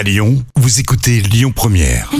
À 0.00 0.02
Lyon, 0.02 0.42
vous 0.56 0.80
écoutez 0.80 1.20
Lyon 1.20 1.52
Première. 1.54 2.10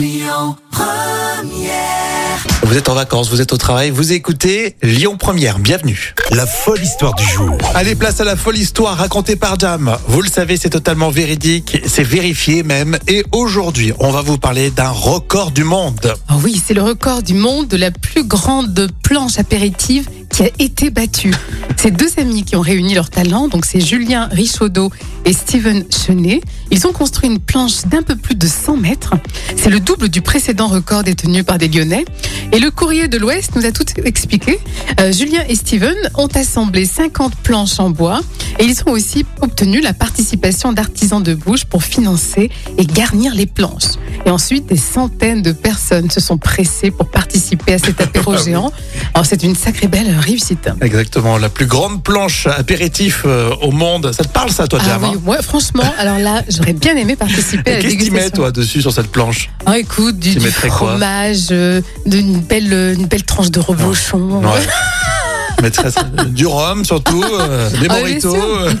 Vous 2.61 2.77
êtes 2.77 2.89
en 2.89 2.93
vacances, 2.93 3.31
vous 3.31 3.41
êtes 3.41 3.53
au 3.53 3.57
travail, 3.57 3.89
vous 3.89 4.13
écoutez 4.13 4.75
Lyon 4.83 5.17
Première. 5.17 5.57
Bienvenue. 5.57 6.13
La 6.29 6.45
folle 6.45 6.83
histoire 6.83 7.15
du 7.15 7.25
jour. 7.25 7.57
Allez, 7.73 7.95
place 7.95 8.21
à 8.21 8.23
la 8.23 8.35
folle 8.35 8.59
histoire 8.59 8.97
racontée 8.97 9.35
par 9.35 9.57
Jam. 9.57 9.97
Vous 10.07 10.21
le 10.21 10.29
savez, 10.29 10.57
c'est 10.57 10.69
totalement 10.69 11.09
véridique, 11.09 11.81
c'est 11.87 12.03
vérifié 12.03 12.61
même. 12.61 12.99
Et 13.07 13.23
aujourd'hui, 13.31 13.93
on 13.97 14.11
va 14.11 14.21
vous 14.21 14.37
parler 14.37 14.69
d'un 14.69 14.91
record 14.91 15.49
du 15.49 15.63
monde. 15.63 16.13
Ah 16.27 16.35
oui, 16.43 16.61
c'est 16.63 16.75
le 16.75 16.83
record 16.83 17.23
du 17.23 17.33
monde 17.33 17.67
de 17.67 17.77
la 17.77 17.89
plus 17.89 18.25
grande 18.25 18.91
planche 19.01 19.39
apéritive 19.39 20.07
qui 20.41 20.47
a 20.47 20.51
été 20.63 20.89
battue. 20.89 21.33
C'est 21.77 21.91
deux 21.91 22.09
amis 22.17 22.43
qui 22.43 22.55
ont 22.55 22.61
réuni 22.61 22.95
leurs 22.95 23.09
talents, 23.09 23.47
donc 23.47 23.65
c'est 23.65 23.79
Julien 23.79 24.27
Richaudot 24.31 24.91
et 25.25 25.33
Steven 25.33 25.83
Chenet. 25.91 26.41
Ils 26.71 26.87
ont 26.87 26.93
construit 26.93 27.29
une 27.29 27.39
planche 27.39 27.85
d'un 27.85 28.01
peu 28.01 28.15
plus 28.15 28.35
de 28.35 28.47
100 28.47 28.77
mètres. 28.77 29.13
C'est 29.55 29.69
le 29.69 29.79
double 29.79 30.09
du 30.09 30.21
précédent 30.21 30.67
record 30.67 31.03
détenu 31.03 31.43
par 31.43 31.57
des 31.57 31.67
Lyonnais. 31.67 32.05
Et 32.51 32.59
le 32.59 32.71
courrier 32.71 33.07
de 33.07 33.17
l'Ouest 33.17 33.55
nous 33.55 33.65
a 33.65 33.71
tout 33.71 33.85
expliqué. 34.03 34.59
Euh, 34.99 35.11
Julien 35.11 35.43
et 35.47 35.55
Steven 35.55 35.95
ont 36.15 36.27
assemblé 36.27 36.85
50 36.85 37.35
planches 37.35 37.79
en 37.79 37.89
bois 37.89 38.21
et 38.59 38.65
ils 38.65 38.81
ont 38.85 38.91
aussi 38.91 39.25
obtenu 39.41 39.81
la 39.81 39.93
participation 39.93 40.73
d'artisans 40.73 41.21
de 41.21 41.33
bouche 41.35 41.65
pour 41.65 41.83
financer 41.83 42.49
et 42.77 42.85
garnir 42.85 43.33
les 43.35 43.45
planches. 43.45 43.97
Et 44.25 44.29
ensuite, 44.29 44.65
des 44.65 44.77
centaines 44.77 45.41
de 45.41 45.51
personnes 45.51 46.09
se 46.09 46.19
sont 46.19 46.37
pressées 46.37 46.91
pour 46.91 47.09
participer 47.09 47.73
à 47.73 47.79
cet 47.79 48.01
apéro 48.01 48.37
géant. 48.37 48.71
Alors 49.13 49.25
c'est 49.25 49.43
une 49.43 49.55
sacrée 49.55 49.87
belle 49.87 50.15
réussite. 50.19 50.69
Exactement, 50.81 51.37
la 51.37 51.49
plus 51.49 51.65
grande 51.65 52.01
planche 52.03 52.47
apéritif 52.47 53.23
euh, 53.25 53.49
au 53.61 53.71
monde. 53.71 54.11
Ça 54.15 54.23
te 54.23 54.29
parle 54.29 54.49
ça, 54.51 54.67
toi, 54.67 54.79
Ah 54.81 54.85
Jam 54.87 55.03
oui, 55.03 55.09
hein 55.15 55.21
ouais, 55.25 55.41
franchement, 55.41 55.83
alors 55.97 56.17
là, 56.17 56.43
j'aurais 56.49 56.73
bien 56.73 56.95
aimé 56.95 57.15
participer 57.17 57.71
à 57.71 57.75
la 57.75 57.81
Qu'est-ce 57.81 57.95
que 57.97 58.03
tu 58.05 58.11
mets, 58.11 58.29
toi, 58.29 58.51
dessus 58.51 58.81
sur 58.81 58.93
cette 58.93 59.11
planche 59.11 59.49
Ah, 59.65 59.77
écoute, 59.77 60.17
du, 60.17 60.35
du 60.35 60.51
fromage, 60.51 61.47
euh, 61.51 61.81
d'une 62.05 62.39
belle, 62.39 62.71
euh, 62.73 62.93
une 62.95 63.07
belle 63.07 63.23
tranche 63.23 63.51
de 63.51 63.59
reblochon. 63.59 64.41
Ouais. 64.41 64.47
Du 66.29 66.47
rhum 66.47 66.83
surtout, 66.85 67.23
euh, 67.23 67.69
des 67.79 67.87
Ah, 67.87 68.19
sûr. 68.19 68.33
euh. 68.33 68.73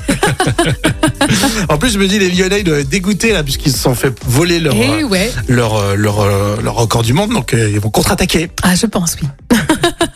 en 1.69 1.77
plus, 1.77 1.91
je 1.93 1.99
me 1.99 2.07
dis, 2.07 2.17
les 2.17 2.31
Lyonnais 2.31 2.61
ils 2.61 2.63
doivent 2.63 2.79
être 2.79 2.89
dégoûtés 2.89 3.33
là, 3.33 3.43
puisqu'ils 3.43 3.71
se 3.71 3.77
sont 3.77 3.93
fait 3.93 4.11
voler 4.25 4.59
leur, 4.59 4.73
Eh 4.75 5.03
ouais, 5.03 5.31
leur, 5.47 5.95
leur, 5.95 6.25
leur 6.59 6.73
record 6.73 7.03
du 7.03 7.13
monde, 7.13 7.33
donc 7.33 7.53
ils 7.55 7.79
vont 7.79 7.91
contre-attaquer. 7.91 8.49
ah, 8.63 8.73
je 8.73 8.87
pense, 8.87 9.15
oui. 9.21 9.27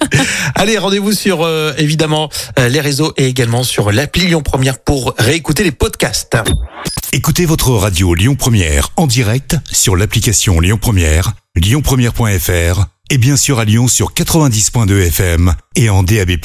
Allez, 0.56 0.78
rendez-vous 0.78 1.14
sur 1.14 1.44
euh, 1.44 1.74
évidemment 1.78 2.30
euh, 2.60 2.70
les 2.70 2.82
réseaux 2.82 3.14
et 3.18 3.28
également 3.28 3.64
sur 3.64 3.92
l'appli 3.92 4.28
Lyon 4.28 4.42
Première 4.42 4.80
pour 4.80 5.14
réécouter 5.18 5.64
les 5.64 5.72
podcasts. 5.72 6.38
Écoutez 7.12 7.46
votre 7.46 7.72
radio 7.72 8.14
Lyon 8.14 8.36
Première 8.36 8.90
en 8.98 9.08
direct 9.08 9.58
sur 9.72 9.96
l'application 9.96 10.60
Lyon 10.60 10.78
Première, 10.80 11.34
lyonpremière.fr 11.56 12.86
et 13.10 13.18
bien 13.18 13.38
sûr 13.38 13.60
à 13.60 13.66
Lyon 13.66 13.88
sur 13.88 14.14
90.2 14.14 15.08
FM 15.08 15.54
et 15.76 15.90
en 15.90 16.04
DAB+. 16.04 16.38